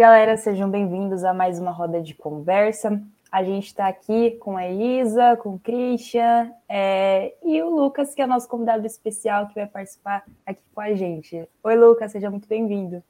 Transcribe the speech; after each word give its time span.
galera, 0.00 0.34
sejam 0.38 0.70
bem-vindos 0.70 1.24
a 1.24 1.34
mais 1.34 1.58
uma 1.58 1.70
roda 1.70 2.00
de 2.00 2.14
conversa. 2.14 3.02
A 3.30 3.44
gente 3.44 3.66
está 3.66 3.86
aqui 3.86 4.30
com 4.40 4.56
a 4.56 4.66
Elisa, 4.66 5.36
com 5.36 5.56
o 5.56 5.58
Christian 5.58 6.50
é, 6.66 7.34
e 7.44 7.62
o 7.62 7.68
Lucas, 7.68 8.14
que 8.14 8.22
é 8.22 8.26
nosso 8.26 8.48
convidado 8.48 8.86
especial 8.86 9.46
que 9.48 9.56
vai 9.56 9.66
participar 9.66 10.24
aqui 10.46 10.62
com 10.74 10.80
a 10.80 10.94
gente. 10.94 11.46
Oi, 11.62 11.76
Lucas, 11.76 12.12
seja 12.12 12.30
muito 12.30 12.48
bem-vindo. 12.48 13.02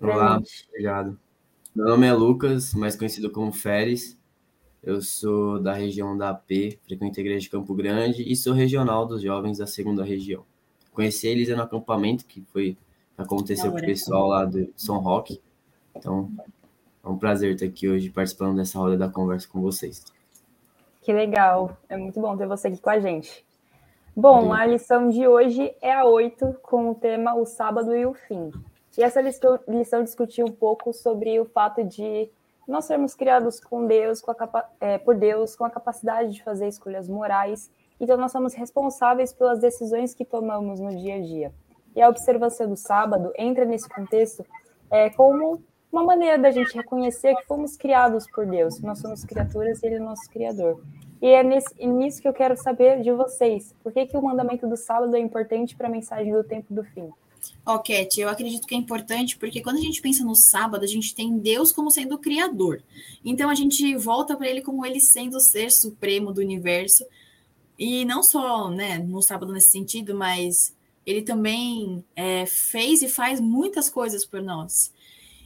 Olá, 0.00 0.40
obrigado. 0.70 1.20
Meu 1.76 1.84
nome 1.84 2.06
é 2.06 2.14
Lucas, 2.14 2.72
mais 2.72 2.96
conhecido 2.96 3.30
como 3.30 3.52
Feres. 3.52 4.18
Eu 4.82 5.02
sou 5.02 5.60
da 5.60 5.74
região 5.74 6.16
da 6.16 6.30
AP, 6.30 6.78
frequento 6.86 7.20
a 7.20 7.22
igreja 7.22 7.40
de 7.40 7.50
Campo 7.50 7.74
Grande 7.74 8.22
e 8.22 8.34
sou 8.34 8.54
regional 8.54 9.04
dos 9.04 9.20
jovens 9.20 9.58
da 9.58 9.66
segunda 9.66 10.02
região. 10.02 10.46
Conheci 10.92 11.28
a 11.28 11.30
Elisa 11.30 11.54
no 11.54 11.62
acampamento 11.62 12.24
que 12.24 12.40
foi 12.40 12.78
aconteceu 13.18 13.70
com 13.70 13.76
o 13.76 13.84
pessoal 13.84 14.28
lá 14.28 14.46
de 14.46 14.72
São 14.74 14.96
Roque. 14.96 15.38
Então, 15.96 16.30
é 17.04 17.08
um 17.08 17.18
prazer 17.18 17.54
estar 17.54 17.66
aqui 17.66 17.88
hoje 17.88 18.10
participando 18.10 18.56
dessa 18.56 18.78
roda 18.78 18.96
da 18.96 19.08
conversa 19.08 19.48
com 19.48 19.60
vocês. 19.60 20.04
Que 21.00 21.12
legal, 21.12 21.76
é 21.88 21.96
muito 21.96 22.20
bom 22.20 22.36
ter 22.36 22.46
você 22.46 22.68
aqui 22.68 22.78
com 22.78 22.90
a 22.90 23.00
gente. 23.00 23.44
Bom, 24.14 24.52
a 24.52 24.66
lição 24.66 25.08
de 25.08 25.26
hoje 25.26 25.74
é 25.80 25.92
a 25.92 26.04
8, 26.04 26.56
com 26.62 26.90
o 26.90 26.94
tema 26.94 27.34
O 27.34 27.46
Sábado 27.46 27.96
e 27.96 28.04
o 28.04 28.12
Fim. 28.12 28.52
E 28.96 29.02
essa 29.02 29.20
lição, 29.20 29.58
lição 29.66 30.04
discutiu 30.04 30.46
um 30.46 30.52
pouco 30.52 30.92
sobre 30.92 31.40
o 31.40 31.46
fato 31.46 31.82
de 31.82 32.30
nós 32.68 32.84
sermos 32.84 33.14
criados 33.14 33.58
com 33.58 33.86
Deus, 33.86 34.20
com 34.20 34.30
a, 34.30 34.68
é, 34.80 34.98
por 34.98 35.16
Deus, 35.16 35.56
com 35.56 35.64
a 35.64 35.70
capacidade 35.70 36.32
de 36.32 36.42
fazer 36.42 36.68
escolhas 36.68 37.08
morais, 37.08 37.70
então 38.00 38.16
nós 38.16 38.32
somos 38.32 38.54
responsáveis 38.54 39.32
pelas 39.32 39.60
decisões 39.60 40.14
que 40.14 40.24
tomamos 40.24 40.78
no 40.78 40.94
dia 40.96 41.16
a 41.16 41.20
dia. 41.20 41.52
E 41.94 42.02
a 42.02 42.08
observância 42.08 42.66
do 42.66 42.76
sábado 42.76 43.32
entra 43.36 43.64
nesse 43.64 43.88
contexto 43.88 44.44
é, 44.90 45.10
como 45.10 45.62
uma 45.92 46.02
maneira 46.02 46.38
da 46.38 46.50
gente 46.50 46.74
reconhecer 46.74 47.36
que 47.36 47.44
fomos 47.44 47.76
criados 47.76 48.26
por 48.34 48.46
Deus, 48.46 48.80
nós 48.80 48.98
somos 48.98 49.24
criaturas 49.24 49.82
e 49.82 49.86
Ele 49.86 49.96
é 49.96 50.00
nosso 50.00 50.28
Criador. 50.30 50.82
E 51.20 51.26
é 51.26 51.44
nesse, 51.44 51.86
nisso 51.86 52.20
que 52.20 52.26
eu 52.26 52.32
quero 52.32 52.56
saber 52.56 53.02
de 53.02 53.12
vocês. 53.12 53.74
Por 53.82 53.92
que, 53.92 54.06
que 54.06 54.16
o 54.16 54.22
mandamento 54.22 54.66
do 54.66 54.76
sábado 54.76 55.14
é 55.14 55.20
importante 55.20 55.76
para 55.76 55.86
a 55.86 55.90
mensagem 55.90 56.32
do 56.32 56.42
tempo 56.42 56.72
do 56.72 56.82
fim? 56.82 57.10
Ó, 57.66 57.74
oh, 57.74 57.78
Cat, 57.78 58.20
eu 58.20 58.28
acredito 58.28 58.66
que 58.66 58.74
é 58.74 58.78
importante 58.78 59.36
porque 59.36 59.60
quando 59.60 59.76
a 59.76 59.80
gente 59.80 60.00
pensa 60.00 60.24
no 60.24 60.34
sábado, 60.34 60.82
a 60.82 60.88
gente 60.88 61.14
tem 61.14 61.38
Deus 61.38 61.72
como 61.72 61.90
sendo 61.90 62.14
o 62.14 62.18
Criador. 62.18 62.82
Então 63.24 63.50
a 63.50 63.54
gente 63.54 63.94
volta 63.96 64.36
para 64.36 64.48
Ele 64.48 64.62
como 64.62 64.86
Ele 64.86 64.98
sendo 64.98 65.36
o 65.36 65.40
ser 65.40 65.70
supremo 65.70 66.32
do 66.32 66.40
universo. 66.40 67.04
E 67.78 68.04
não 68.04 68.22
só 68.22 68.70
né, 68.70 68.98
no 68.98 69.20
sábado 69.20 69.52
nesse 69.52 69.70
sentido, 69.70 70.14
mas 70.14 70.74
Ele 71.04 71.22
também 71.22 72.04
é, 72.16 72.46
fez 72.46 73.02
e 73.02 73.08
faz 73.08 73.40
muitas 73.40 73.90
coisas 73.90 74.24
por 74.24 74.40
nós. 74.40 74.92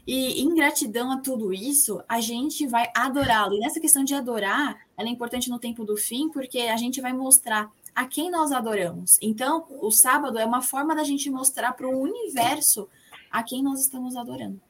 E 0.07 0.41
em 0.41 0.55
gratidão 0.55 1.11
a 1.11 1.19
tudo 1.19 1.53
isso, 1.53 2.01
a 2.09 2.21
gente 2.21 2.67
vai 2.67 2.89
adorá-lo. 2.95 3.55
E 3.55 3.59
nessa 3.59 3.81
questão 3.81 4.05
de 4.05 4.15
adorar, 4.15 4.79
ela 4.97 5.09
é 5.09 5.11
importante 5.11 5.51
no 5.51 5.59
tempo 5.59 5.85
do 5.85 5.97
fim, 5.97 6.29
porque 6.29 6.61
a 6.61 6.77
gente 6.77 7.01
vai 7.01 7.13
mostrar 7.13 7.73
a 7.93 8.07
quem 8.07 8.31
nós 8.31 8.53
adoramos. 8.53 9.19
Então, 9.21 9.67
o 9.81 9.91
sábado 9.91 10.39
é 10.39 10.45
uma 10.45 10.63
forma 10.63 10.95
da 10.95 11.03
gente 11.03 11.29
mostrar 11.29 11.73
para 11.73 11.89
o 11.89 11.99
universo 11.99 12.89
a 13.31 13.43
quem 13.43 13.63
nós 13.63 13.81
estamos 13.81 14.15
adorando. 14.15 14.61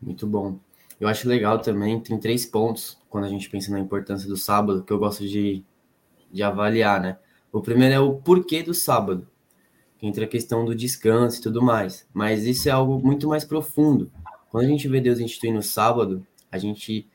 Muito 0.00 0.26
bom. 0.26 0.58
Eu 1.00 1.08
acho 1.08 1.28
legal 1.28 1.58
também, 1.58 1.98
tem 1.98 2.18
três 2.18 2.46
pontos 2.46 2.98
quando 3.10 3.24
a 3.24 3.28
gente 3.28 3.50
pensa 3.50 3.70
na 3.70 3.80
importância 3.80 4.28
do 4.28 4.36
sábado 4.36 4.84
que 4.84 4.92
eu 4.92 4.98
gosto 4.98 5.26
de, 5.26 5.64
de 6.30 6.42
avaliar, 6.42 7.00
né? 7.00 7.18
O 7.50 7.60
primeiro 7.60 7.94
é 7.94 8.00
o 8.00 8.14
porquê 8.14 8.62
do 8.62 8.72
sábado, 8.72 9.26
entra 10.02 10.24
a 10.24 10.28
questão 10.28 10.64
do 10.64 10.74
descanso 10.74 11.38
e 11.38 11.42
tudo 11.42 11.62
mais. 11.62 12.06
Mas 12.12 12.44
isso 12.44 12.68
é 12.68 12.72
algo 12.72 12.98
muito 13.04 13.28
mais 13.28 13.44
profundo. 13.44 14.10
Quando 14.50 14.64
a 14.64 14.68
gente 14.68 14.88
vê 14.88 15.00
Deus 15.00 15.20
instituindo 15.20 15.58
o 15.58 15.62
sábado, 15.62 16.26
a 16.50 16.58
gente 16.58 17.08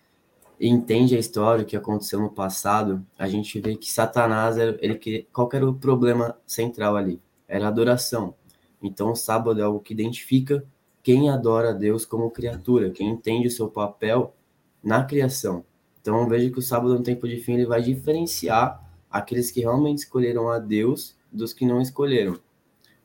entende 0.59 1.15
a 1.15 1.19
história, 1.19 1.63
o 1.63 1.65
que 1.65 1.75
aconteceu 1.75 2.19
no 2.19 2.29
passado, 2.29 3.03
a 3.17 3.27
gente 3.27 3.59
vê 3.59 3.75
que 3.75 3.91
Satanás, 3.91 4.57
ele, 4.57 5.27
qual 5.33 5.49
era 5.53 5.67
o 5.67 5.73
problema 5.73 6.37
central 6.45 6.95
ali? 6.95 7.19
Era 7.47 7.65
a 7.65 7.69
adoração. 7.69 8.35
Então, 8.81 9.11
o 9.11 9.15
sábado 9.15 9.59
é 9.59 9.63
algo 9.63 9.79
que 9.79 9.93
identifica 9.93 10.63
quem 11.01 11.29
adora 11.29 11.73
Deus 11.73 12.05
como 12.05 12.29
criatura, 12.29 12.91
quem 12.91 13.09
entende 13.09 13.47
o 13.47 13.51
seu 13.51 13.67
papel 13.67 14.35
na 14.83 15.03
criação. 15.03 15.65
Então, 15.99 16.27
veja 16.27 16.49
que 16.49 16.59
o 16.59 16.61
sábado, 16.61 16.93
no 16.93 17.03
tempo 17.03 17.27
de 17.27 17.37
fim, 17.37 17.53
ele 17.53 17.65
vai 17.65 17.81
diferenciar 17.81 18.83
aqueles 19.09 19.51
que 19.51 19.61
realmente 19.61 19.99
escolheram 19.99 20.49
a 20.49 20.59
Deus 20.59 21.15
dos 21.31 21.53
que 21.53 21.65
não 21.65 21.81
escolheram. 21.81 22.39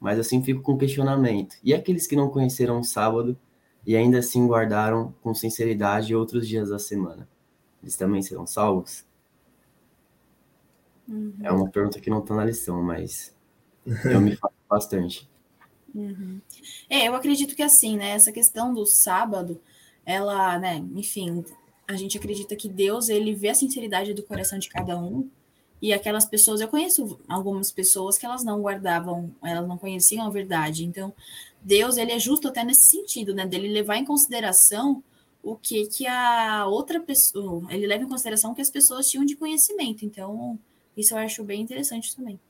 Mas 0.01 0.19
assim 0.19 0.43
fico 0.43 0.63
com 0.63 0.77
questionamento. 0.77 1.57
E 1.63 1.73
aqueles 1.73 2.07
que 2.07 2.17
não 2.17 2.29
conheceram 2.29 2.81
o 2.81 2.85
sábado 2.85 3.37
e 3.87 3.97
ainda 3.97 4.19
assim 4.19 4.47
guardaram 4.47 5.15
com 5.23 5.35
sinceridade 5.35 6.15
outros 6.15 6.47
dias 6.47 6.69
da 6.69 6.79
semana? 6.79 7.29
eles 7.87 7.97
também 7.97 8.21
serão 8.21 8.47
salvos? 8.47 9.05
Uhum. 11.09 11.35
É 11.41 11.53
uma 11.53 11.71
pergunta 11.71 12.01
que 12.01 12.11
não 12.11 12.19
está 12.19 12.35
na 12.35 12.45
lição, 12.45 12.83
mas 12.83 13.33
eu 14.05 14.21
me 14.21 14.35
faço 14.35 14.55
bastante. 14.69 15.31
Uhum. 15.95 16.41
É, 16.91 17.07
eu 17.07 17.15
acredito 17.15 17.55
que 17.55 17.63
assim, 17.63 17.97
né? 17.97 18.11
Essa 18.11 18.33
questão 18.33 18.75
do 18.75 18.85
sábado, 18.85 19.61
ela, 20.05 20.59
né? 20.59 20.85
Enfim, 20.97 21.45
a 21.87 21.95
gente 21.95 22.19
acredita 22.19 22.57
que 22.57 22.69
Deus 22.69 23.09
ele 23.09 23.35
vê 23.35 23.51
a 23.51 23.55
sinceridade 23.55 24.13
do 24.13 24.25
coração 24.25 24.59
de 24.59 24.69
cada 24.69 24.99
um 24.99 25.31
e 25.81 25.93
aquelas 25.93 26.25
pessoas, 26.25 26.61
eu 26.61 26.69
conheço 26.69 27.19
algumas 27.29 27.71
pessoas 27.71 28.17
que 28.17 28.25
elas 28.25 28.43
não 28.43 28.61
guardavam, 28.61 29.31
elas 29.43 29.69
não 29.69 29.77
conheciam 29.77 30.27
a 30.27 30.31
verdade. 30.31 30.85
Então, 30.85 31.13
Deus 31.63 31.97
ele 31.97 32.13
é 32.13 32.19
justo 32.19 32.49
até 32.49 32.65
nesse 32.65 32.89
sentido, 32.89 33.35
né? 33.35 33.47
Dele 33.47 33.69
levar 33.69 33.97
em 33.97 34.05
consideração 34.05 35.03
o 35.43 35.55
que 35.55 35.87
que 35.87 36.07
a 36.07 36.67
outra 36.67 37.01
pessoa, 37.01 37.63
ele 37.71 37.87
leva 37.87 38.05
em 38.05 38.09
consideração 38.09 38.55
que 38.55 38.63
as 38.63 38.71
pessoas 38.71 39.09
tinham 39.09 39.25
de 39.25 39.37
conhecimento. 39.37 40.05
Então, 40.05 40.59
isso 40.97 41.15
eu 41.15 41.19
acho 41.19 41.45
bem 41.45 41.61
interessante 41.61 42.17
também. 42.17 42.41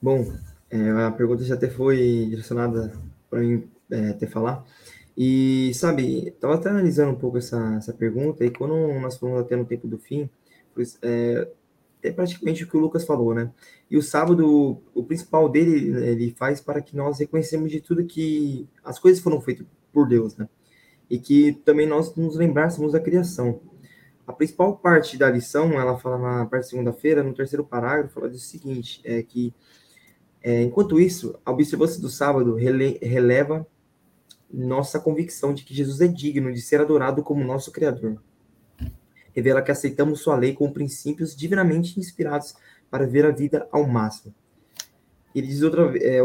Bom, 0.00 0.32
é, 0.70 0.90
a 0.90 1.10
pergunta 1.10 1.44
já 1.44 1.54
até 1.54 1.68
foi 1.68 2.26
direcionada 2.28 2.92
para 3.28 3.40
mim 3.40 3.68
é, 3.90 4.10
até 4.10 4.26
falar. 4.26 4.64
E, 5.16 5.72
sabe, 5.74 6.28
estava 6.28 6.54
até 6.54 6.68
analisando 6.68 7.12
um 7.12 7.18
pouco 7.18 7.38
essa, 7.38 7.74
essa 7.76 7.92
pergunta, 7.92 8.44
e 8.44 8.50
quando 8.50 8.74
nós 9.00 9.16
falamos 9.16 9.40
até 9.40 9.56
no 9.56 9.64
tempo 9.64 9.88
do 9.88 9.98
fim, 9.98 10.28
é, 11.02 11.48
é 12.02 12.12
praticamente 12.12 12.64
o 12.64 12.68
que 12.68 12.76
o 12.76 12.80
Lucas 12.80 13.04
falou, 13.04 13.34
né? 13.34 13.52
E 13.90 13.96
o 13.96 14.02
sábado, 14.02 14.82
o 14.94 15.04
principal 15.04 15.48
dele, 15.48 15.96
ele 16.06 16.34
faz 16.38 16.60
para 16.60 16.80
que 16.80 16.96
nós 16.96 17.18
reconhecemos 17.18 17.70
de 17.70 17.80
tudo 17.80 18.04
que 18.04 18.68
as 18.84 18.98
coisas 18.98 19.22
foram 19.22 19.40
feitas 19.40 19.66
por 19.92 20.08
Deus, 20.08 20.36
né? 20.36 20.48
e 21.08 21.18
que 21.18 21.52
também 21.64 21.86
nós 21.86 22.14
nos 22.14 22.36
lembrássemos 22.36 22.92
da 22.92 23.00
criação. 23.00 23.60
A 24.26 24.32
principal 24.32 24.76
parte 24.76 25.16
da 25.16 25.30
lição, 25.30 25.72
ela 25.80 25.96
fala 25.96 26.18
na 26.18 26.46
parte 26.46 26.64
de 26.64 26.70
segunda-feira, 26.70 27.22
no 27.22 27.32
terceiro 27.32 27.64
parágrafo, 27.64 28.14
fala 28.14 28.28
o 28.28 28.38
seguinte, 28.38 29.00
é 29.04 29.22
que, 29.22 29.54
é, 30.42 30.62
enquanto 30.62 30.98
isso, 31.00 31.38
a 31.44 31.52
observância 31.52 32.00
do 32.00 32.08
sábado 32.08 32.54
rele 32.54 32.98
releva 33.00 33.66
nossa 34.52 34.98
convicção 34.98 35.54
de 35.54 35.64
que 35.64 35.74
Jesus 35.74 36.00
é 36.00 36.08
digno 36.08 36.52
de 36.52 36.60
ser 36.60 36.80
adorado 36.80 37.22
como 37.22 37.44
nosso 37.44 37.70
Criador. 37.70 38.20
Revela 39.36 39.60
que 39.60 39.70
aceitamos 39.70 40.20
sua 40.20 40.34
lei 40.34 40.54
com 40.54 40.72
princípios 40.72 41.36
divinamente 41.36 42.00
inspirados 42.00 42.56
para 42.90 43.06
ver 43.06 43.26
a 43.26 43.30
vida 43.30 43.68
ao 43.70 43.86
máximo. 43.86 44.34
Ele 45.34 45.46
diz 45.46 45.60
outra, 45.60 45.92
é, 45.98 46.18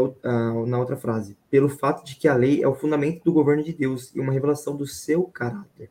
na 0.66 0.78
outra 0.78 0.96
frase, 0.96 1.36
pelo 1.50 1.68
fato 1.68 2.02
de 2.02 2.16
que 2.16 2.26
a 2.26 2.34
lei 2.34 2.62
é 2.62 2.66
o 2.66 2.74
fundamento 2.74 3.22
do 3.22 3.32
governo 3.32 3.62
de 3.62 3.74
Deus 3.74 4.10
e 4.14 4.20
uma 4.20 4.32
revelação 4.32 4.74
do 4.74 4.86
seu 4.86 5.24
caráter. 5.24 5.90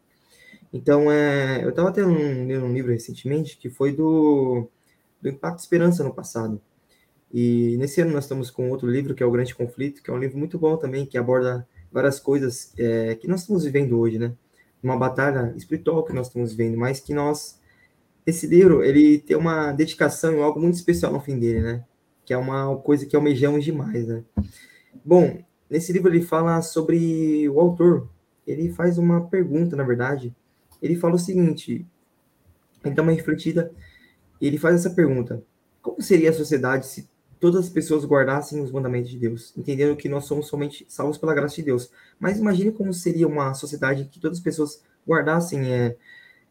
Então, 0.74 1.12
é, 1.12 1.64
eu 1.64 1.70
estava 1.70 1.90
até 1.90 2.04
lendo 2.04 2.66
um 2.66 2.74
livro 2.74 2.92
recentemente 2.92 3.58
que 3.58 3.70
foi 3.70 3.92
do, 3.92 4.68
do 5.22 5.30
Impacto 5.30 5.60
Esperança 5.60 6.04
no 6.04 6.12
passado. 6.12 6.60
E 7.32 7.78
nesse 7.78 8.02
ano 8.02 8.12
nós 8.12 8.24
estamos 8.24 8.50
com 8.50 8.72
outro 8.72 8.90
livro, 8.90 9.14
que 9.14 9.22
é 9.22 9.26
O 9.26 9.32
Grande 9.32 9.54
Conflito, 9.54 10.02
que 10.02 10.10
é 10.10 10.14
um 10.14 10.18
livro 10.18 10.40
muito 10.40 10.58
bom 10.58 10.76
também, 10.76 11.06
que 11.06 11.18
aborda 11.18 11.68
várias 11.92 12.20
coisas 12.20 12.74
é, 12.78 13.14
que 13.14 13.28
nós 13.28 13.42
estamos 13.42 13.64
vivendo 13.64 14.00
hoje, 14.00 14.18
né? 14.18 14.34
Uma 14.84 14.98
batalha 14.98 15.54
espiritual 15.56 16.04
que 16.04 16.14
nós 16.14 16.28
estamos 16.28 16.54
vivendo, 16.54 16.78
mas 16.78 17.00
que 17.00 17.14
nós... 17.14 17.60
Esse 18.26 18.46
livro, 18.48 18.84
ele 18.84 19.20
tem 19.20 19.36
uma 19.36 19.72
dedicação 19.72 20.34
e 20.34 20.42
algo 20.42 20.60
muito 20.60 20.76
especial 20.76 21.12
no 21.12 21.20
fim 21.20 21.40
dele, 21.40 21.62
né? 21.62 21.84
que 22.32 22.34
é 22.34 22.38
uma 22.38 22.78
coisa 22.78 23.06
que 23.06 23.14
almejamos 23.14 23.66
demais, 23.66 24.08
né? 24.08 24.24
Bom, 25.04 25.44
nesse 25.70 25.92
livro 25.92 26.10
ele 26.10 26.22
fala 26.22 26.62
sobre 26.62 27.50
o 27.50 27.60
autor. 27.60 28.10
Ele 28.48 28.72
faz 28.72 28.98
uma 28.98 29.28
pergunta, 29.28 29.76
na 29.76 29.84
verdade. 29.84 30.34
Ele 30.82 30.96
fala 30.96 31.16
o 31.16 31.20
seguinte: 31.20 31.86
ele 32.84 32.96
dá 32.96 33.02
uma 33.02 33.12
refletida. 33.12 33.72
E 34.40 34.48
ele 34.48 34.58
faz 34.58 34.76
essa 34.76 34.96
pergunta: 34.96 35.44
Como 35.82 36.02
seria 36.02 36.30
a 36.30 36.34
sociedade 36.34 36.86
se 36.86 37.10
todas 37.42 37.66
as 37.66 37.70
pessoas 37.70 38.06
guardassem 38.06 38.62
os 38.62 38.72
mandamentos 38.72 39.12
de 39.12 39.18
Deus, 39.18 39.52
entendendo 39.58 39.98
que 39.98 40.08
nós 40.08 40.24
somos 40.24 40.48
somente 40.48 40.86
salvos 40.88 41.18
pela 41.18 41.34
graça 41.34 41.56
de 41.56 41.64
Deus? 41.64 41.92
Mas 42.18 42.40
imagine 42.40 42.72
como 42.72 42.94
seria 42.94 43.28
uma 43.28 43.54
sociedade 43.54 44.06
que 44.06 44.20
todas 44.20 44.38
as 44.38 44.44
pessoas 44.44 44.82
guardassem 45.06 45.74
é, 45.74 45.98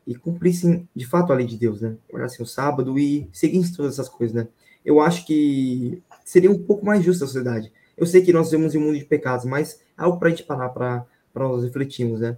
e 0.06 0.14
cumprissem 0.14 0.86
de 0.94 1.06
fato 1.06 1.32
a 1.32 1.36
lei 1.36 1.46
de 1.46 1.56
Deus, 1.56 1.80
né? 1.80 1.96
Guardassem 2.12 2.44
o 2.44 2.46
sábado 2.46 2.98
e 2.98 3.26
seguissem 3.32 3.74
todas 3.74 3.94
essas 3.94 4.08
coisas, 4.08 4.34
né? 4.34 4.48
eu 4.84 5.00
acho 5.00 5.26
que 5.26 6.02
seria 6.24 6.50
um 6.50 6.58
pouco 6.58 6.84
mais 6.84 7.04
justa 7.04 7.24
a 7.24 7.26
sociedade. 7.26 7.72
Eu 7.96 8.06
sei 8.06 8.22
que 8.22 8.32
nós 8.32 8.50
vivemos 8.50 8.74
em 8.74 8.78
um 8.78 8.82
mundo 8.82 8.98
de 8.98 9.04
pecados, 9.04 9.44
mas 9.44 9.80
algo 9.96 10.18
para 10.18 10.28
a 10.28 10.30
gente 10.30 10.44
parar 10.44 10.70
para 10.70 11.06
nós 11.34 11.64
refletirmos, 11.64 12.20
né? 12.20 12.36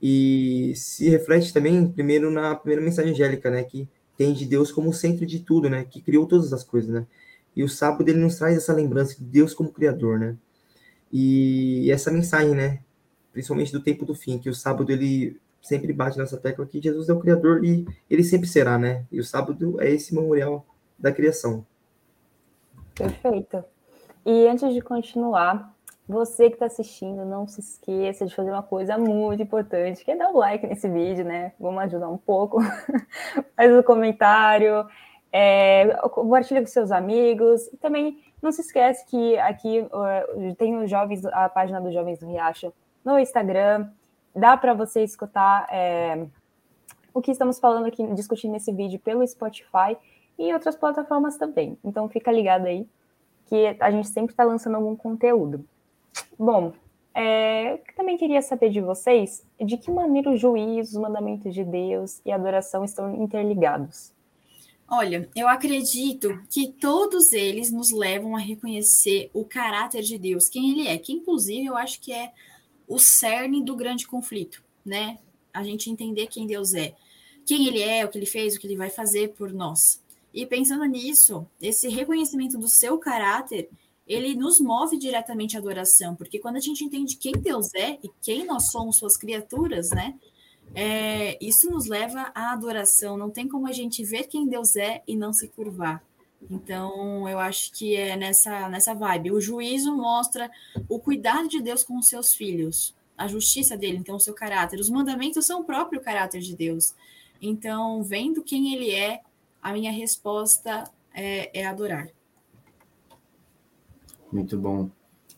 E 0.00 0.72
se 0.76 1.08
reflete 1.08 1.52
também, 1.52 1.86
primeiro, 1.90 2.30
na 2.30 2.54
primeira 2.54 2.82
mensagem 2.82 3.12
angélica, 3.12 3.50
né? 3.50 3.64
Que 3.64 3.88
tem 4.16 4.32
de 4.32 4.46
Deus 4.46 4.70
como 4.70 4.92
centro 4.92 5.26
de 5.26 5.40
tudo, 5.40 5.68
né? 5.68 5.84
Que 5.84 6.00
criou 6.00 6.26
todas 6.26 6.52
as 6.52 6.62
coisas, 6.62 6.90
né? 6.90 7.06
E 7.54 7.62
o 7.62 7.68
sábado 7.68 8.08
ele 8.08 8.18
nos 8.18 8.36
traz 8.36 8.56
essa 8.56 8.72
lembrança 8.72 9.16
de 9.16 9.24
Deus 9.24 9.52
como 9.54 9.72
criador, 9.72 10.18
né? 10.18 10.36
E 11.12 11.90
essa 11.90 12.10
mensagem, 12.10 12.54
né? 12.54 12.80
Principalmente 13.32 13.72
do 13.72 13.82
tempo 13.82 14.04
do 14.04 14.14
fim, 14.14 14.38
que 14.38 14.48
o 14.48 14.54
sábado 14.54 14.90
ele 14.90 15.40
sempre 15.60 15.92
bate 15.92 16.18
nessa 16.18 16.38
tecla 16.38 16.66
que 16.66 16.80
Jesus 16.80 17.08
é 17.08 17.12
o 17.12 17.20
criador 17.20 17.64
e 17.64 17.86
ele 18.08 18.24
sempre 18.24 18.48
será, 18.48 18.78
né? 18.78 19.04
E 19.10 19.20
o 19.20 19.24
sábado 19.24 19.80
é 19.80 19.90
esse 19.90 20.14
memorial 20.14 20.64
da 20.98 21.12
criação. 21.12 21.66
Perfeito. 22.94 23.64
E 24.24 24.46
antes 24.46 24.72
de 24.72 24.80
continuar, 24.80 25.74
você 26.08 26.48
que 26.48 26.56
está 26.56 26.66
assistindo, 26.66 27.24
não 27.24 27.46
se 27.46 27.60
esqueça 27.60 28.26
de 28.26 28.34
fazer 28.34 28.50
uma 28.50 28.62
coisa 28.62 28.98
muito 28.98 29.42
importante, 29.42 30.04
que 30.04 30.10
é 30.10 30.16
dar 30.16 30.30
o 30.30 30.38
like 30.38 30.66
nesse 30.66 30.88
vídeo, 30.88 31.24
né? 31.24 31.52
Vamos 31.58 31.82
ajudar 31.84 32.08
um 32.08 32.18
pouco. 32.18 32.58
Faz 33.56 33.72
o 33.72 33.78
um 33.78 33.82
comentário, 33.82 34.86
é, 35.32 35.86
compartilha 36.10 36.60
com 36.60 36.66
seus 36.66 36.90
amigos. 36.90 37.68
Também 37.80 38.18
não 38.42 38.50
se 38.50 38.62
esquece 38.62 39.04
que 39.06 39.38
aqui 39.38 39.80
uh, 39.80 40.54
tem 40.56 40.76
os 40.76 40.90
jovens, 40.90 41.24
a 41.26 41.48
página 41.48 41.80
dos 41.80 41.92
Jovens 41.92 42.18
do 42.18 42.26
Riacho 42.26 42.72
no 43.04 43.18
Instagram. 43.18 43.88
Dá 44.34 44.56
para 44.56 44.74
você 44.74 45.02
escutar 45.02 45.66
é, 45.70 46.26
o 47.12 47.20
que 47.20 47.32
estamos 47.32 47.58
falando 47.58 47.86
aqui, 47.86 48.06
discutindo 48.14 48.52
nesse 48.52 48.72
vídeo 48.72 48.98
pelo 48.98 49.26
Spotify 49.26 49.96
e 50.38 50.52
outras 50.52 50.76
plataformas 50.76 51.36
também. 51.36 51.76
Então 51.84 52.08
fica 52.08 52.30
ligado 52.30 52.66
aí 52.66 52.88
que 53.46 53.76
a 53.80 53.90
gente 53.90 54.08
sempre 54.08 54.32
está 54.32 54.44
lançando 54.44 54.76
algum 54.76 54.94
conteúdo. 54.94 55.64
Bom, 56.38 56.72
é, 57.12 57.78
também 57.96 58.16
queria 58.16 58.40
saber 58.40 58.70
de 58.70 58.80
vocês 58.80 59.44
de 59.60 59.76
que 59.76 59.90
maneira 59.90 60.30
o 60.30 60.36
juízo, 60.36 60.96
os 60.96 61.02
mandamentos 61.02 61.52
de 61.52 61.64
Deus 61.64 62.20
e 62.24 62.30
a 62.30 62.36
adoração 62.36 62.84
estão 62.84 63.14
interligados. 63.16 64.12
Olha, 64.92 65.30
eu 65.36 65.48
acredito 65.48 66.42
que 66.50 66.72
todos 66.72 67.32
eles 67.32 67.70
nos 67.70 67.92
levam 67.92 68.34
a 68.34 68.40
reconhecer 68.40 69.30
o 69.32 69.44
caráter 69.44 70.02
de 70.02 70.18
Deus, 70.18 70.48
quem 70.48 70.72
ele 70.72 70.88
é, 70.88 70.98
que 70.98 71.12
inclusive 71.12 71.64
eu 71.64 71.76
acho 71.76 72.00
que 72.00 72.12
é 72.12 72.32
o 72.88 72.98
cerne 72.98 73.62
do 73.62 73.76
grande 73.76 74.04
conflito, 74.04 74.64
né? 74.84 75.20
A 75.54 75.62
gente 75.62 75.88
entender 75.88 76.26
quem 76.26 76.44
Deus 76.44 76.74
é, 76.74 76.96
quem 77.46 77.68
ele 77.68 77.80
é, 77.80 78.04
o 78.04 78.08
que 78.08 78.18
ele 78.18 78.26
fez, 78.26 78.56
o 78.56 78.58
que 78.58 78.66
ele 78.66 78.76
vai 78.76 78.90
fazer 78.90 79.28
por 79.28 79.52
nós. 79.52 80.02
E 80.34 80.44
pensando 80.44 80.84
nisso, 80.84 81.46
esse 81.62 81.88
reconhecimento 81.88 82.58
do 82.58 82.66
seu 82.66 82.98
caráter, 82.98 83.70
ele 84.08 84.34
nos 84.34 84.58
move 84.58 84.98
diretamente 84.98 85.56
à 85.56 85.60
adoração, 85.60 86.16
porque 86.16 86.40
quando 86.40 86.56
a 86.56 86.60
gente 86.60 86.84
entende 86.84 87.16
quem 87.16 87.32
Deus 87.34 87.72
é 87.76 87.96
e 88.02 88.10
quem 88.20 88.44
nós 88.44 88.72
somos, 88.72 88.96
suas 88.96 89.16
criaturas, 89.16 89.90
né? 89.90 90.18
É, 90.74 91.36
isso 91.44 91.70
nos 91.70 91.86
leva 91.86 92.30
à 92.34 92.52
adoração. 92.52 93.16
Não 93.16 93.30
tem 93.30 93.48
como 93.48 93.66
a 93.66 93.72
gente 93.72 94.04
ver 94.04 94.24
quem 94.24 94.48
Deus 94.48 94.76
é 94.76 95.02
e 95.06 95.16
não 95.16 95.32
se 95.32 95.48
curvar. 95.48 96.02
Então, 96.48 97.28
eu 97.28 97.38
acho 97.38 97.72
que 97.72 97.94
é 97.94 98.16
nessa, 98.16 98.68
nessa 98.68 98.94
vibe. 98.94 99.32
O 99.32 99.40
juízo 99.40 99.94
mostra 99.94 100.50
o 100.88 100.98
cuidado 100.98 101.48
de 101.48 101.60
Deus 101.60 101.82
com 101.82 101.98
os 101.98 102.08
seus 102.08 102.34
filhos, 102.34 102.94
a 103.16 103.26
justiça 103.26 103.76
dele, 103.76 103.98
então 103.98 104.16
o 104.16 104.20
seu 104.20 104.32
caráter. 104.32 104.80
Os 104.80 104.88
mandamentos 104.88 105.44
são 105.44 105.60
o 105.60 105.64
próprio 105.64 106.00
caráter 106.00 106.40
de 106.40 106.56
Deus. 106.56 106.94
Então, 107.42 108.02
vendo 108.02 108.42
quem 108.42 108.74
ele 108.74 108.90
é, 108.90 109.20
a 109.62 109.72
minha 109.72 109.92
resposta 109.92 110.90
é, 111.12 111.60
é 111.60 111.66
adorar. 111.66 112.08
Muito 114.32 114.56
bom. 114.58 114.88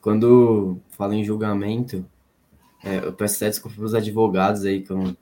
Quando 0.00 0.78
fala 0.90 1.14
em 1.14 1.24
julgamento, 1.24 2.04
é, 2.84 2.98
eu 2.98 3.12
peço 3.12 3.36
até 3.36 3.48
desculpa 3.48 3.76
para 3.76 3.86
os 3.86 3.94
advogados 3.94 4.64
aí, 4.64 4.82
que 4.82 4.90
eu 4.90 4.98
não, 4.98 5.16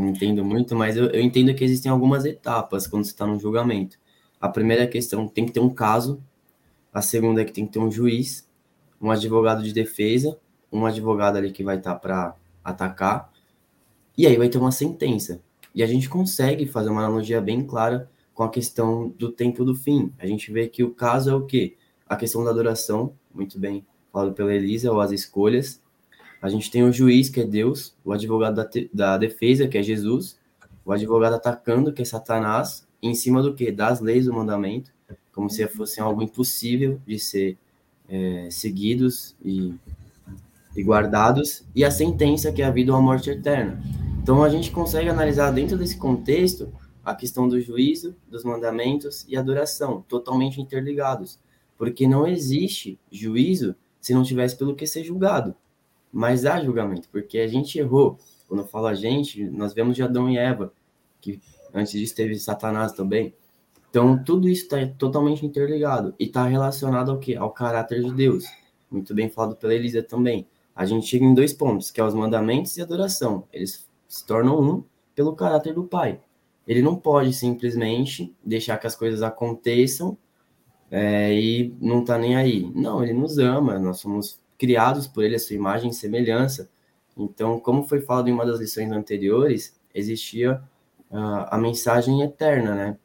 não 0.00 0.08
entendo 0.08 0.44
muito, 0.44 0.74
mas 0.76 0.96
eu, 0.96 1.06
eu, 1.06 1.20
entendo 1.20 1.54
que 1.54 1.64
existem 1.64 1.90
algumas 1.90 2.24
etapas 2.24 2.86
quando 2.86 3.04
você 3.04 3.10
está 3.10 3.26
no 3.26 3.38
julgamento. 3.38 3.98
A 4.40 4.48
primeira 4.48 4.86
questão 4.86 5.26
tem 5.26 5.46
que 5.46 5.52
ter 5.52 5.60
um 5.60 5.70
caso, 5.70 6.22
a 6.92 7.00
segunda 7.02 7.42
é 7.42 7.44
que 7.44 7.52
tem 7.52 7.66
que 7.66 7.72
ter 7.72 7.78
um 7.78 7.90
juiz, 7.90 8.48
um 9.00 9.10
advogado 9.10 9.62
de 9.62 9.72
defesa, 9.72 10.38
um 10.72 10.84
advogado 10.84 11.36
ali 11.36 11.52
que 11.52 11.64
vai 11.64 11.76
estar 11.76 11.94
tá 11.94 11.98
para 11.98 12.36
atacar, 12.64 13.32
e 14.16 14.26
aí 14.26 14.36
vai 14.36 14.48
ter 14.48 14.58
uma 14.58 14.72
sentença. 14.72 15.40
E 15.74 15.82
a 15.82 15.86
gente 15.86 16.08
consegue 16.08 16.66
fazer 16.66 16.88
uma 16.88 17.02
analogia 17.02 17.40
bem 17.40 17.62
clara 17.64 18.10
com 18.32 18.42
a 18.42 18.50
questão 18.50 19.08
do 19.10 19.30
tempo 19.30 19.64
do 19.64 19.74
fim. 19.74 20.12
A 20.18 20.26
gente 20.26 20.50
vê 20.50 20.68
que 20.68 20.82
o 20.82 20.90
caso 20.90 21.30
é 21.30 21.34
o 21.34 21.44
quê? 21.44 21.76
A 22.08 22.16
questão 22.16 22.42
da 22.44 22.50
adoração, 22.50 23.14
muito 23.34 23.58
bem 23.58 23.86
falado 24.12 24.32
pela 24.32 24.54
Elisa, 24.54 24.90
ou 24.90 25.00
as 25.00 25.10
escolhas. 25.10 25.82
A 26.40 26.48
gente 26.48 26.70
tem 26.70 26.82
o 26.82 26.92
juiz, 26.92 27.28
que 27.28 27.40
é 27.40 27.44
Deus, 27.44 27.94
o 28.04 28.12
advogado 28.12 28.56
da, 28.56 28.68
da 28.92 29.18
defesa, 29.18 29.66
que 29.66 29.78
é 29.78 29.82
Jesus, 29.82 30.38
o 30.84 30.92
advogado 30.92 31.34
atacando, 31.34 31.92
que 31.92 32.02
é 32.02 32.04
Satanás, 32.04 32.86
em 33.02 33.14
cima 33.14 33.42
do 33.42 33.54
quê? 33.54 33.72
Das 33.72 34.00
leis 34.00 34.26
do 34.26 34.32
mandamento, 34.32 34.92
como 35.32 35.50
se 35.50 35.66
fossem 35.68 36.02
algo 36.02 36.22
impossível 36.22 37.00
de 37.06 37.18
ser 37.18 37.58
é, 38.08 38.48
seguidos 38.50 39.34
e, 39.44 39.74
e 40.76 40.82
guardados, 40.82 41.64
e 41.74 41.84
a 41.84 41.90
sentença, 41.90 42.52
que 42.52 42.62
é 42.62 42.64
a 42.64 42.70
vida 42.70 42.92
ou 42.92 42.98
a 42.98 43.02
morte 43.02 43.30
eterna. 43.30 43.82
Então 44.22 44.42
a 44.42 44.48
gente 44.48 44.70
consegue 44.70 45.08
analisar 45.08 45.50
dentro 45.50 45.76
desse 45.76 45.96
contexto 45.96 46.72
a 47.04 47.14
questão 47.14 47.48
do 47.48 47.60
juízo, 47.60 48.16
dos 48.28 48.42
mandamentos 48.42 49.24
e 49.28 49.36
adoração, 49.36 50.04
totalmente 50.08 50.60
interligados. 50.60 51.38
Porque 51.78 52.06
não 52.06 52.26
existe 52.26 52.98
juízo 53.10 53.76
se 54.00 54.12
não 54.12 54.24
tivesse 54.24 54.56
pelo 54.56 54.74
que 54.74 54.86
ser 54.86 55.04
julgado. 55.04 55.54
Mas 56.12 56.44
há 56.46 56.62
julgamento, 56.62 57.08
porque 57.10 57.38
a 57.38 57.46
gente 57.46 57.78
errou. 57.78 58.18
Quando 58.48 58.60
eu 58.60 58.66
falo 58.66 58.86
a 58.86 58.94
gente, 58.94 59.44
nós 59.50 59.74
vemos 59.74 59.96
de 59.96 60.02
Adão 60.02 60.30
e 60.30 60.38
Eva, 60.38 60.72
que 61.20 61.40
antes 61.74 61.92
disso 61.92 62.14
teve 62.14 62.38
Satanás 62.38 62.92
também. 62.92 63.34
Então, 63.90 64.22
tudo 64.22 64.48
isso 64.48 64.62
está 64.62 64.86
totalmente 64.98 65.44
interligado 65.44 66.14
e 66.18 66.24
está 66.24 66.46
relacionado 66.46 67.10
ao 67.10 67.18
que? 67.18 67.34
Ao 67.34 67.50
caráter 67.50 68.02
de 68.02 68.12
Deus. 68.12 68.44
Muito 68.90 69.14
bem 69.14 69.28
falado 69.28 69.56
pela 69.56 69.74
Elisa 69.74 70.02
também. 70.02 70.46
A 70.74 70.84
gente 70.84 71.06
chega 71.06 71.24
em 71.24 71.34
dois 71.34 71.52
pontos, 71.52 71.90
que 71.90 72.00
é 72.00 72.04
os 72.04 72.14
mandamentos 72.14 72.76
e 72.76 72.82
adoração. 72.82 73.44
Eles 73.52 73.88
se 74.06 74.26
tornam 74.26 74.60
um 74.60 74.84
pelo 75.14 75.34
caráter 75.34 75.72
do 75.72 75.84
Pai. 75.84 76.20
Ele 76.66 76.82
não 76.82 76.96
pode 76.96 77.32
simplesmente 77.32 78.34
deixar 78.44 78.76
que 78.76 78.86
as 78.86 78.94
coisas 78.94 79.22
aconteçam 79.22 80.18
é, 80.90 81.32
e 81.32 81.74
não 81.80 82.04
tá 82.04 82.18
nem 82.18 82.36
aí. 82.36 82.70
Não, 82.74 83.02
ele 83.02 83.14
nos 83.14 83.38
ama, 83.38 83.78
nós 83.78 83.98
somos 83.98 84.40
criados 84.58 85.06
por 85.06 85.24
ele, 85.24 85.36
a 85.36 85.38
sua 85.38 85.56
imagem 85.56 85.90
e 85.90 85.94
semelhança. 85.94 86.68
Então, 87.16 87.58
como 87.58 87.84
foi 87.84 88.00
falado 88.00 88.28
em 88.28 88.32
uma 88.32 88.44
das 88.44 88.60
lições 88.60 88.90
anteriores, 88.90 89.74
existia 89.94 90.62
uh, 91.10 91.46
a 91.50 91.58
mensagem 91.58 92.22
eterna, 92.22 92.74
né? 92.74 92.98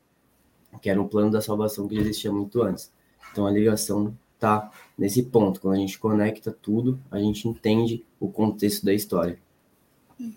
Que 0.81 0.89
era 0.89 1.01
o 1.01 1.07
plano 1.07 1.31
da 1.31 1.41
salvação 1.41 1.87
que 1.87 1.97
existia 1.97 2.31
muito 2.31 2.61
antes. 2.61 2.91
Então, 3.31 3.45
a 3.45 3.51
ligação 3.51 4.17
tá 4.39 4.71
nesse 4.97 5.23
ponto. 5.23 5.61
Quando 5.61 5.75
a 5.75 5.77
gente 5.77 5.99
conecta 5.99 6.51
tudo, 6.51 6.99
a 7.09 7.19
gente 7.19 7.47
entende 7.47 8.05
o 8.19 8.29
contexto 8.29 8.83
da 8.83 8.93
história. 8.93 9.37
Hum. 10.19 10.33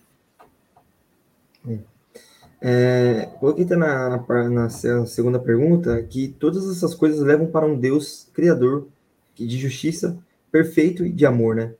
É, 2.60 3.28
coloquei 3.40 3.64
na, 3.66 4.16
na, 4.16 4.48
na, 4.48 4.68
segunda 4.68 5.38
pergunta 5.38 6.02
que 6.02 6.28
todas 6.28 6.66
essas 6.70 6.94
coisas 6.94 7.20
levam 7.20 7.46
para 7.46 7.66
um 7.66 7.78
Deus 7.78 8.28
criador 8.32 8.88
de 9.34 9.58
justiça, 9.58 10.18
perfeito 10.54 11.08
de 11.10 11.26
amor, 11.26 11.56
né? 11.56 11.74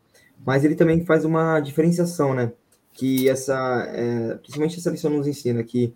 Mas 0.45 0.65
ele 0.65 0.75
também 0.75 1.05
faz 1.05 1.25
uma 1.25 1.61
diferenciação, 1.61 2.35
né? 2.35 2.53
Que 2.93 3.29
essa, 3.29 3.87
é, 3.95 4.35
principalmente 4.35 4.81
essa 4.81 4.91
lição 4.91 5.13
nos 5.13 5.29
ensina 5.29 5.63
que 5.63 5.95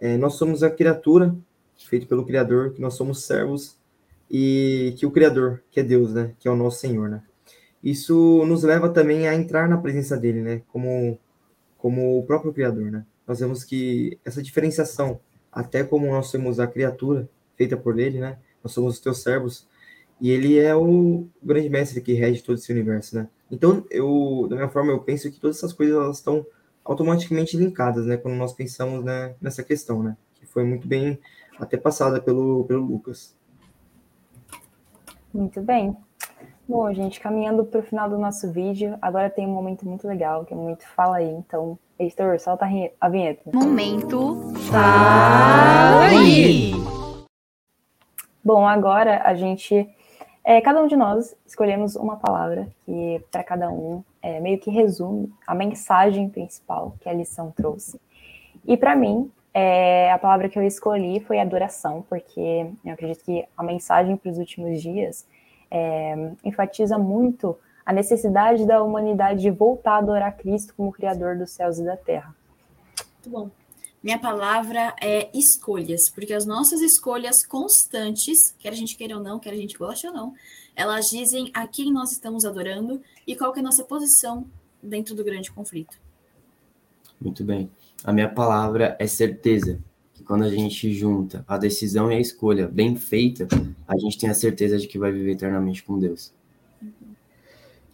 é, 0.00 0.16
nós 0.16 0.34
somos 0.34 0.62
a 0.62 0.70
criatura 0.70 1.34
feito 1.76 2.06
pelo 2.06 2.24
Criador, 2.24 2.74
que 2.74 2.80
nós 2.80 2.94
somos 2.94 3.24
servos 3.24 3.76
e 4.30 4.94
que 4.96 5.04
o 5.04 5.10
Criador, 5.10 5.64
que 5.68 5.80
é 5.80 5.82
Deus, 5.82 6.14
né? 6.14 6.32
Que 6.38 6.46
é 6.46 6.50
o 6.52 6.54
nosso 6.54 6.78
Senhor, 6.78 7.08
né? 7.08 7.24
Isso 7.82 8.44
nos 8.46 8.62
leva 8.62 8.88
também 8.88 9.26
a 9.26 9.34
entrar 9.34 9.68
na 9.68 9.78
presença 9.78 10.16
dele, 10.16 10.42
né? 10.42 10.62
Como, 10.68 11.18
como 11.76 12.20
o 12.20 12.22
próprio 12.24 12.52
Criador, 12.52 12.88
né? 12.92 13.04
nós 13.26 13.40
vemos 13.40 13.64
que 13.64 14.16
essa 14.24 14.40
diferenciação, 14.40 15.18
até 15.50 15.82
como 15.82 16.06
nós 16.06 16.28
somos 16.28 16.60
a 16.60 16.68
criatura 16.68 17.28
feita 17.56 17.76
por 17.76 17.98
ele, 17.98 18.20
né? 18.20 18.38
Nós 18.62 18.72
somos 18.72 18.94
os 18.94 19.00
teus 19.00 19.22
servos, 19.22 19.66
e 20.22 20.30
ele 20.30 20.56
é 20.56 20.72
o 20.72 21.26
grande 21.42 21.68
mestre 21.68 22.00
que 22.00 22.12
rege 22.12 22.44
todo 22.44 22.54
esse 22.54 22.70
universo, 22.70 23.16
né? 23.16 23.28
Então, 23.50 23.84
eu, 23.90 24.46
da 24.48 24.54
minha 24.54 24.68
forma, 24.68 24.92
eu 24.92 25.00
penso 25.00 25.28
que 25.28 25.40
todas 25.40 25.56
essas 25.56 25.72
coisas 25.72 25.96
elas 25.96 26.18
estão 26.18 26.46
automaticamente 26.84 27.56
linkadas, 27.56 28.06
né? 28.06 28.16
Quando 28.16 28.36
nós 28.36 28.52
pensamos 28.52 29.04
né, 29.04 29.34
nessa 29.40 29.64
questão, 29.64 30.00
né? 30.00 30.16
Que 30.36 30.46
foi 30.46 30.62
muito 30.62 30.86
bem 30.86 31.18
até 31.58 31.76
passada 31.76 32.20
pelo, 32.20 32.62
pelo 32.66 32.84
Lucas. 32.84 33.36
Muito 35.34 35.60
bem. 35.60 35.96
Bom, 36.68 36.94
gente, 36.94 37.18
caminhando 37.18 37.64
para 37.64 37.80
o 37.80 37.82
final 37.82 38.08
do 38.08 38.16
nosso 38.16 38.48
vídeo, 38.52 38.96
agora 39.02 39.28
tem 39.28 39.44
um 39.44 39.52
momento 39.52 39.84
muito 39.84 40.06
legal, 40.06 40.44
que 40.44 40.54
é 40.54 40.56
muito 40.56 40.86
fala 40.86 41.16
aí. 41.16 41.28
Então, 41.28 41.76
Heitor, 41.98 42.38
solta 42.38 42.64
a 43.00 43.08
vinheta. 43.08 43.50
Momento 43.52 44.52
Fala 44.70 46.04
aí! 46.04 46.74
Bom, 48.44 48.66
agora 48.66 49.22
a 49.24 49.34
gente, 49.34 49.88
é, 50.44 50.60
cada 50.60 50.82
um 50.82 50.86
de 50.86 50.96
nós 50.96 51.36
escolhemos 51.46 51.94
uma 51.94 52.16
palavra 52.16 52.68
que 52.84 53.22
para 53.30 53.44
cada 53.44 53.70
um 53.70 54.02
é, 54.20 54.40
meio 54.40 54.58
que 54.58 54.70
resume 54.70 55.32
a 55.46 55.54
mensagem 55.54 56.28
principal 56.28 56.94
que 57.00 57.08
a 57.08 57.12
lição 57.12 57.52
trouxe. 57.52 58.00
E 58.66 58.76
para 58.76 58.96
mim, 58.96 59.30
é, 59.54 60.10
a 60.10 60.18
palavra 60.18 60.48
que 60.48 60.58
eu 60.58 60.62
escolhi 60.62 61.20
foi 61.20 61.38
adoração, 61.38 62.04
porque 62.08 62.66
eu 62.84 62.92
acredito 62.92 63.24
que 63.24 63.44
a 63.56 63.62
mensagem 63.62 64.16
para 64.16 64.30
os 64.30 64.38
últimos 64.38 64.82
dias 64.82 65.26
é, 65.70 66.32
enfatiza 66.44 66.98
muito 66.98 67.56
a 67.84 67.92
necessidade 67.92 68.66
da 68.66 68.82
humanidade 68.82 69.42
de 69.42 69.50
voltar 69.50 69.94
a 69.94 69.98
adorar 69.98 70.36
Cristo 70.36 70.74
como 70.76 70.92
Criador 70.92 71.36
dos 71.36 71.50
céus 71.50 71.78
e 71.78 71.84
da 71.84 71.96
terra. 71.96 72.34
Muito 73.24 73.30
bom. 73.30 73.61
Minha 74.02 74.18
palavra 74.18 74.94
é 75.00 75.30
escolhas, 75.32 76.08
porque 76.08 76.34
as 76.34 76.44
nossas 76.44 76.80
escolhas 76.80 77.46
constantes, 77.46 78.52
quer 78.58 78.70
a 78.70 78.76
gente 78.76 78.96
queira 78.96 79.16
ou 79.16 79.22
não, 79.22 79.38
quer 79.38 79.52
a 79.52 79.56
gente 79.56 79.78
goste 79.78 80.06
ou 80.08 80.12
não, 80.12 80.34
elas 80.74 81.08
dizem 81.08 81.50
a 81.54 81.66
quem 81.68 81.92
nós 81.92 82.10
estamos 82.10 82.44
adorando 82.44 83.00
e 83.26 83.36
qual 83.36 83.54
é 83.54 83.60
a 83.60 83.62
nossa 83.62 83.84
posição 83.84 84.44
dentro 84.82 85.14
do 85.14 85.22
grande 85.22 85.52
conflito. 85.52 86.00
Muito 87.20 87.44
bem. 87.44 87.70
A 88.02 88.12
minha 88.12 88.28
palavra 88.28 88.96
é 88.98 89.06
certeza. 89.06 89.78
Que 90.14 90.24
quando 90.24 90.42
a 90.42 90.50
gente 90.50 90.92
junta 90.92 91.44
a 91.46 91.56
decisão 91.56 92.10
e 92.10 92.16
a 92.16 92.20
escolha 92.20 92.66
bem 92.66 92.96
feita, 92.96 93.46
a 93.86 93.96
gente 93.98 94.18
tem 94.18 94.28
a 94.28 94.34
certeza 94.34 94.78
de 94.78 94.88
que 94.88 94.98
vai 94.98 95.12
viver 95.12 95.32
eternamente 95.32 95.84
com 95.84 95.98
Deus. 95.98 96.32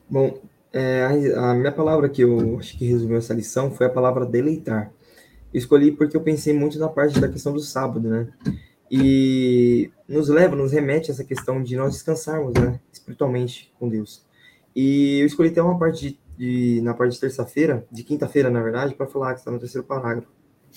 Bom, 0.09 0.41
é, 0.73 1.03
a, 1.03 1.51
a, 1.51 1.55
minha 1.55 1.73
palavra 1.73 2.09
que 2.09 2.23
eu 2.23 2.59
acho 2.59 2.77
que 2.79 2.87
resumiu 2.87 3.19
essa 3.19 3.35
lição 3.35 3.71
foi 3.71 3.87
a 3.87 3.91
palavra 3.91 4.25
deleitar. 4.25 4.91
Escolhi 5.53 5.93
porque 5.93 6.17
eu 6.17 6.21
pensei 6.21 6.53
muito 6.53 6.79
na 6.79 6.89
parte 6.89 7.21
da 7.21 7.29
questão 7.29 7.53
do 7.53 7.61
sábado, 7.61 8.09
né? 8.09 8.29
E 8.91 9.91
nos 10.09 10.29
leva, 10.29 10.57
nos 10.57 10.73
remete 10.73 11.11
a 11.11 11.15
essa 11.15 11.25
questão 11.25 11.63
de 11.63 11.77
nós 11.77 11.93
descansarmos, 11.93 12.55
né? 12.55 12.81
Espiritualmente 12.93 13.73
com 13.79 13.89
Deus. 13.89 14.25
E 14.75 15.19
eu 15.21 15.27
escolhi 15.27 15.51
até 15.51 15.63
uma 15.63 15.79
parte 15.79 16.09
de 16.09 16.21
de, 16.39 16.81
na 16.83 16.95
parte 16.95 17.15
de 17.15 17.21
terça-feira, 17.21 17.85
de 17.91 18.05
quinta-feira, 18.05 18.49
na 18.49 18.63
verdade, 18.63 18.95
para 18.95 19.09
falar 19.09 19.35
que 19.35 19.41
está 19.41 19.51
no 19.51 19.59
terceiro 19.59 19.85
parágrafo. 19.85 20.29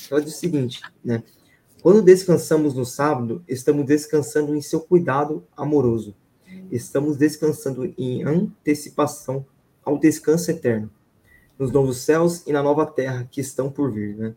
Ela 0.10 0.20
diz 0.20 0.34
o 0.36 0.38
seguinte, 0.38 0.82
né? 1.06 1.24
Quando 1.84 2.01
descansamos 2.01 2.74
no 2.74 2.86
sábado, 2.86 3.44
estamos 3.48 3.86
descansando 3.86 4.56
em 4.56 4.62
seu 4.62 4.82
cuidado 4.82 5.46
amoroso. 5.56 6.16
Estamos 6.72 7.16
descansando 7.18 7.94
em 7.98 8.24
antecipação 8.24 9.46
ao 9.84 9.98
descanso 9.98 10.50
eterno, 10.50 10.90
nos 11.58 11.72
novos 11.72 11.98
céus 11.98 12.46
e 12.48 12.51
na 12.51 12.63
nova 12.63 12.86
terra 12.86 13.28
que 13.30 13.42
estão 13.42 13.70
por 13.70 13.92
vir, 13.92 14.16
né? 14.16 14.36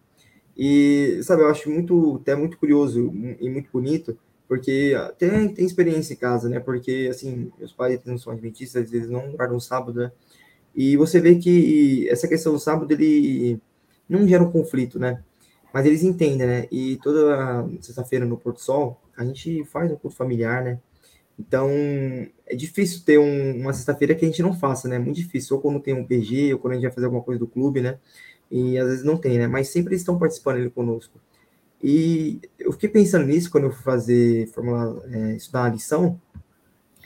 E, 0.56 1.20
sabe, 1.22 1.42
eu 1.42 1.48
acho 1.48 1.70
muito, 1.70 2.18
até 2.22 2.34
muito 2.36 2.58
curioso 2.58 3.12
e 3.40 3.50
muito 3.50 3.68
bonito, 3.72 4.16
porque 4.46 4.94
até 4.96 5.48
tem 5.48 5.64
experiência 5.66 6.14
em 6.14 6.16
casa, 6.16 6.48
né? 6.48 6.60
Porque, 6.60 7.08
assim, 7.10 7.50
meus 7.58 7.72
pais 7.72 8.00
não 8.04 8.16
são 8.18 8.32
adventistas, 8.32 8.92
eles 8.92 9.08
não 9.10 9.32
guardam 9.32 9.58
sábado, 9.58 10.00
né? 10.00 10.12
E 10.74 10.96
você 10.96 11.20
vê 11.20 11.36
que 11.36 12.08
essa 12.08 12.28
questão 12.28 12.52
do 12.52 12.58
sábado, 12.58 12.92
ele 12.92 13.60
não 14.08 14.26
gera 14.26 14.42
um 14.42 14.50
conflito, 14.50 14.98
né? 14.98 15.22
Mas 15.72 15.86
eles 15.86 16.02
entendem, 16.04 16.46
né? 16.46 16.68
E 16.70 16.98
toda 17.02 17.68
sexta-feira 17.80 18.24
no 18.24 18.38
Porto 18.38 18.60
Sol, 18.60 19.00
a 19.16 19.24
gente 19.24 19.64
faz 19.64 19.90
um 19.90 19.96
culto 19.96 20.16
familiar, 20.16 20.62
né? 20.64 20.78
Então, 21.38 21.68
é 22.46 22.54
difícil 22.54 23.02
ter 23.04 23.18
um, 23.18 23.60
uma 23.60 23.72
sexta-feira 23.72 24.14
que 24.14 24.24
a 24.24 24.28
gente 24.28 24.42
não 24.42 24.54
faça, 24.54 24.88
né? 24.88 24.98
Muito 24.98 25.16
difícil. 25.16 25.56
Ou 25.56 25.62
quando 25.62 25.80
tem 25.80 25.94
um 25.94 26.04
PG, 26.04 26.54
ou 26.54 26.60
quando 26.60 26.72
a 26.72 26.76
gente 26.76 26.84
vai 26.84 26.92
fazer 26.92 27.06
alguma 27.06 27.22
coisa 27.22 27.40
do 27.40 27.46
clube, 27.48 27.80
né? 27.80 27.98
E 28.50 28.78
às 28.78 28.88
vezes 28.88 29.04
não 29.04 29.16
tem, 29.16 29.38
né? 29.38 29.46
Mas 29.46 29.68
sempre 29.68 29.90
eles 29.92 30.02
estão 30.02 30.18
participando 30.18 30.56
ali 30.56 30.70
conosco. 30.70 31.18
E 31.82 32.40
eu 32.58 32.72
fiquei 32.72 32.88
pensando 32.88 33.26
nisso 33.26 33.50
quando 33.50 33.64
eu 33.64 33.72
fui 33.72 33.82
fazer, 33.82 34.46
formular, 34.48 34.94
é, 35.10 35.36
estudar 35.36 35.64
a 35.64 35.68
lição, 35.68 36.20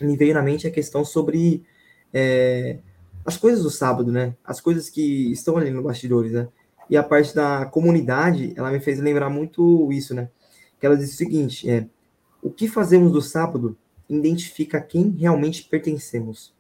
me 0.00 0.16
veio 0.16 0.34
na 0.34 0.42
mente 0.42 0.66
a 0.66 0.70
questão 0.70 1.04
sobre 1.04 1.64
é, 2.12 2.78
as 3.24 3.36
coisas 3.36 3.62
do 3.62 3.70
sábado, 3.70 4.12
né? 4.12 4.34
As 4.44 4.60
coisas 4.60 4.88
que 4.88 5.32
estão 5.32 5.56
ali 5.56 5.70
no 5.70 5.82
bastidores, 5.82 6.32
né? 6.32 6.48
E 6.88 6.96
a 6.96 7.02
parte 7.02 7.34
da 7.34 7.66
comunidade, 7.66 8.52
ela 8.56 8.70
me 8.70 8.80
fez 8.80 8.98
lembrar 9.00 9.28
muito 9.28 9.92
isso, 9.92 10.14
né? 10.14 10.30
Que 10.78 10.86
ela 10.86 10.96
diz 10.96 11.12
o 11.12 11.16
seguinte, 11.16 11.68
é, 11.68 11.86
o 12.42 12.50
que 12.50 12.68
fazemos 12.68 13.12
do 13.12 13.20
sábado 13.20 13.76
identifica 14.08 14.78
a 14.78 14.80
quem 14.80 15.10
realmente 15.10 15.64
pertencemos. 15.64 16.54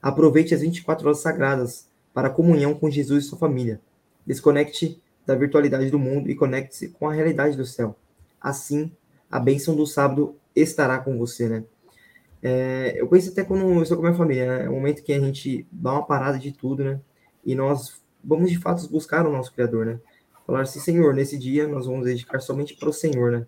Aproveite 0.00 0.54
as 0.54 0.60
24 0.60 1.06
horas 1.06 1.20
sagradas 1.20 1.88
para 2.12 2.30
comunhão 2.30 2.74
com 2.74 2.90
Jesus 2.90 3.24
e 3.24 3.28
sua 3.28 3.38
família. 3.38 3.80
Desconecte 4.26 5.00
da 5.26 5.34
virtualidade 5.34 5.90
do 5.90 5.98
mundo 5.98 6.30
e 6.30 6.34
conecte-se 6.34 6.88
com 6.88 7.08
a 7.08 7.12
realidade 7.12 7.56
do 7.56 7.64
céu. 7.64 7.96
Assim, 8.40 8.92
a 9.30 9.38
bênção 9.40 9.74
do 9.74 9.86
sábado 9.86 10.36
estará 10.54 10.98
com 10.98 11.18
você, 11.18 11.48
né? 11.48 11.64
É, 12.42 12.94
eu 12.96 13.08
conheço 13.08 13.30
até 13.30 13.42
quando 13.42 13.62
eu 13.62 13.82
estou 13.82 13.96
com 13.96 14.04
a 14.04 14.10
minha 14.10 14.18
família, 14.18 14.46
né? 14.46 14.64
É 14.66 14.70
um 14.70 14.74
momento 14.74 15.02
que 15.02 15.12
a 15.12 15.20
gente 15.20 15.66
dá 15.72 15.92
uma 15.92 16.06
parada 16.06 16.38
de 16.38 16.52
tudo, 16.52 16.84
né? 16.84 17.00
E 17.44 17.54
nós 17.54 18.02
vamos 18.22 18.50
de 18.50 18.58
fato 18.58 18.86
buscar 18.90 19.26
o 19.26 19.32
nosso 19.32 19.52
Criador, 19.52 19.86
né? 19.86 19.98
Falar 20.46 20.60
assim, 20.60 20.78
Senhor, 20.78 21.14
nesse 21.14 21.38
dia 21.38 21.66
nós 21.66 21.86
vamos 21.86 22.04
dedicar 22.04 22.40
somente 22.40 22.76
para 22.76 22.88
o 22.88 22.92
Senhor, 22.92 23.32
né? 23.32 23.46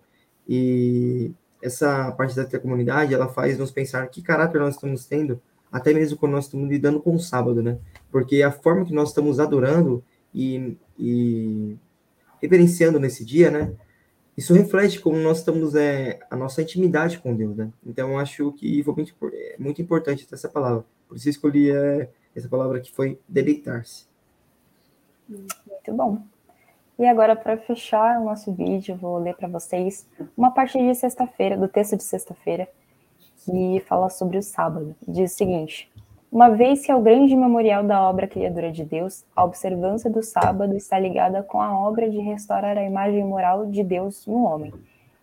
E 0.49 1.31
essa 1.63 2.11
parte 2.13 2.35
da 2.35 2.59
comunidade, 2.59 3.13
ela 3.13 3.29
faz 3.29 3.59
nos 3.59 3.71
pensar 3.71 4.07
que 4.09 4.23
caráter 4.23 4.61
nós 4.61 4.75
estamos 4.77 5.05
tendo, 5.05 5.41
até 5.71 5.93
mesmo 5.93 6.17
quando 6.17 6.33
nós 6.33 6.47
estamos 6.47 6.69
lidando 6.69 7.01
com 7.01 7.15
o 7.15 7.21
sábado, 7.21 7.63
né? 7.63 7.79
Porque 8.11 8.43
a 8.43 8.51
forma 8.51 8.85
que 8.85 8.95
nós 8.95 9.11
estamos 9.11 9.39
adorando 9.39 10.03
e, 10.37 10.77
e 10.99 11.77
reverenciando 12.41 13.01
nesse 13.01 13.25
dia, 13.25 13.51
né? 13.51 13.75
isso 14.37 14.53
reflete 14.53 15.01
como 15.01 15.17
nós 15.17 15.39
estamos 15.39 15.75
é, 15.75 16.21
a 16.31 16.37
nossa 16.37 16.61
intimidade 16.61 17.19
com 17.19 17.35
Deus, 17.35 17.57
né? 17.57 17.73
Então 17.85 18.11
eu 18.11 18.19
acho 18.19 18.53
que 18.53 18.83
foi 18.85 18.95
muito, 18.95 19.15
é 19.33 19.57
muito 19.59 19.81
importante 19.81 20.29
essa 20.31 20.49
palavra. 20.49 20.85
Por 21.09 21.17
isso 21.17 21.29
escolhi 21.31 21.71
é, 21.71 22.11
essa 22.35 22.49
palavra 22.49 22.79
que 22.81 22.93
foi 22.93 23.19
deleitar-se. 23.27 24.07
Muito 25.27 25.93
bom. 25.93 26.23
E 26.99 27.07
agora, 27.07 27.35
para 27.35 27.57
fechar 27.57 28.21
o 28.21 28.25
nosso 28.25 28.53
vídeo, 28.53 28.97
vou 28.97 29.19
ler 29.19 29.35
para 29.35 29.49
vocês 29.49 30.07
uma 30.37 30.51
parte 30.51 30.79
de 30.79 30.95
sexta-feira, 30.95 31.57
do 31.57 31.69
texto 31.69 31.97
de 31.97 32.03
sexta-feira, 32.03 32.69
que 33.39 33.83
fala 33.87 34.11
sobre 34.11 34.37
o 34.37 34.43
sábado. 34.43 34.95
Diz 35.07 35.33
o 35.33 35.37
seguinte: 35.37 35.91
uma 36.31 36.51
vez 36.51 36.85
que 36.85 36.91
é 36.91 36.95
o 36.95 37.01
grande 37.01 37.35
memorial 37.37 37.85
da 37.85 38.09
obra 38.09 38.27
criadora 38.27 38.71
de 38.71 38.85
Deus, 38.85 39.25
a 39.35 39.45
observância 39.45 40.11
do 40.11 40.23
sábado 40.23 40.77
está 40.77 40.99
ligada 40.99 41.43
com 41.43 41.61
a 41.61 41.79
obra 41.79 42.11
de 42.11 42.19
restaurar 42.19 42.77
a 42.77 42.85
imagem 42.85 43.25
moral 43.25 43.67
de 43.67 43.83
Deus 43.83 44.27
no 44.27 44.45
homem. 44.45 44.73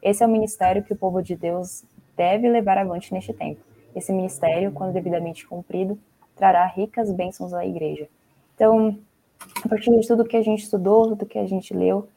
Esse 0.01 0.23
é 0.23 0.27
o 0.27 0.29
ministério 0.29 0.83
que 0.83 0.93
o 0.93 0.95
povo 0.95 1.21
de 1.21 1.35
Deus 1.35 1.83
deve 2.15 2.49
levar 2.49 2.77
avante 2.77 3.13
neste 3.13 3.33
tempo. 3.33 3.61
Esse 3.95 4.11
ministério, 4.11 4.71
quando 4.71 4.93
devidamente 4.93 5.47
cumprido, 5.47 5.99
trará 6.35 6.65
ricas 6.65 7.11
bênçãos 7.11 7.53
à 7.53 7.65
igreja. 7.65 8.07
Então, 8.55 8.97
a 9.63 9.69
partir 9.69 9.91
de 9.91 10.07
tudo 10.07 10.25
que 10.25 10.37
a 10.37 10.41
gente 10.41 10.63
estudou, 10.63 11.09
tudo 11.09 11.25
que 11.25 11.37
a 11.37 11.45
gente 11.45 11.73
leu, 11.73 12.07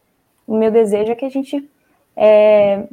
o 0.47 0.57
meu 0.57 0.71
desejo 0.71 1.13
é 1.13 1.15
que 1.15 1.25
a 1.25 1.31
gente 1.31 1.69
é, 2.17 2.89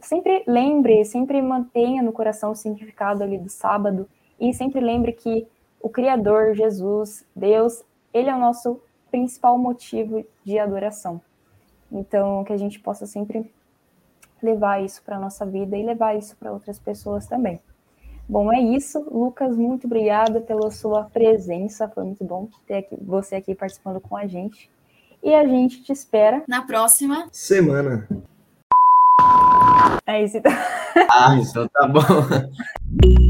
sempre 0.00 0.44
lembre, 0.46 1.04
sempre 1.04 1.40
mantenha 1.40 2.02
no 2.02 2.12
coração 2.12 2.50
o 2.50 2.54
significado 2.54 3.22
ali 3.22 3.38
do 3.38 3.48
sábado, 3.48 4.08
e 4.40 4.52
sempre 4.52 4.80
lembre 4.80 5.12
que 5.12 5.46
o 5.80 5.88
Criador, 5.88 6.54
Jesus, 6.54 7.24
Deus, 7.34 7.82
ele 8.12 8.28
é 8.28 8.34
o 8.34 8.40
nosso 8.40 8.80
principal 9.10 9.58
motivo 9.58 10.24
de 10.44 10.58
adoração. 10.58 11.20
Então, 11.90 12.44
que 12.44 12.52
a 12.52 12.56
gente 12.56 12.80
possa 12.80 13.06
sempre 13.06 13.50
levar 14.42 14.82
isso 14.82 15.02
para 15.02 15.16
a 15.16 15.20
nossa 15.20 15.46
vida 15.46 15.76
e 15.76 15.84
levar 15.84 16.16
isso 16.16 16.36
para 16.36 16.52
outras 16.52 16.78
pessoas 16.78 17.26
também. 17.26 17.60
Bom, 18.28 18.52
é 18.52 18.60
isso. 18.60 19.00
Lucas, 19.10 19.56
muito 19.56 19.86
obrigada 19.86 20.40
pela 20.40 20.70
sua 20.70 21.04
presença. 21.04 21.88
Foi 21.88 22.04
muito 22.04 22.24
bom 22.24 22.48
ter 22.66 22.78
aqui, 22.78 22.96
você 23.00 23.36
aqui 23.36 23.54
participando 23.54 24.00
com 24.00 24.16
a 24.16 24.26
gente. 24.26 24.68
E 25.22 25.32
a 25.34 25.46
gente 25.46 25.82
te 25.82 25.92
espera 25.92 26.42
na 26.48 26.62
próxima 26.62 27.28
semana. 27.30 28.08
É 30.04 30.22
isso. 30.22 30.36
Então. 30.38 30.52
Ah, 31.10 31.36
então 31.36 31.68
tá 31.68 31.86
bom. 31.86 32.00